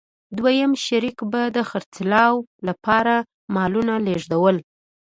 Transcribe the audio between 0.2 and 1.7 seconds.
دویم شریک به د